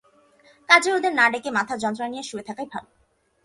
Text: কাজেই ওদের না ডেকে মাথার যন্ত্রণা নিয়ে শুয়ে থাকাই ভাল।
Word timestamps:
কাজেই 0.69 0.93
ওদের 0.93 1.13
না 1.15 1.25
ডেকে 1.29 1.49
মাথার 1.51 1.77
যন্ত্রণা 1.79 2.09
নিয়ে 2.09 2.23
শুয়ে 2.23 2.47
থাকাই 2.47 2.67
ভাল। 2.71 2.85